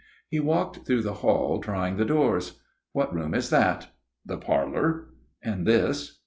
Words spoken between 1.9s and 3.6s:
the doors. "What room is